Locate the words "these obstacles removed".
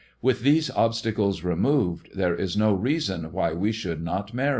0.41-2.09